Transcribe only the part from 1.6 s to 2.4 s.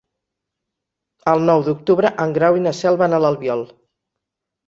d'octubre en